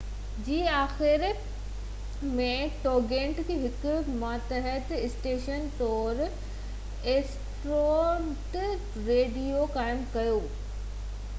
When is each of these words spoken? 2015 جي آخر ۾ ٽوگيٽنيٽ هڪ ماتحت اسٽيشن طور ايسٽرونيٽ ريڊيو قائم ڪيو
2015 0.45 0.45
جي 0.45 0.55
آخر 0.75 1.23
۾ 2.37 2.45
ٽوگيٽنيٽ 2.85 3.67
هڪ 3.89 4.13
ماتحت 4.23 4.93
اسٽيشن 4.99 5.67
طور 5.81 6.23
ايسٽرونيٽ 7.13 8.97
ريڊيو 9.11 9.67
قائم 9.77 10.03
ڪيو 10.17 10.41